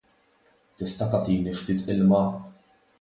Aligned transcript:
"Tista' 0.79 1.09
tagħtini 1.11 1.53
ftit 1.59 1.85
ilma?" 1.97 2.23